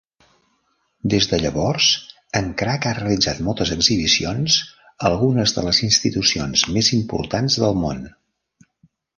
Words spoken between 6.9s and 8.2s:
importants del món.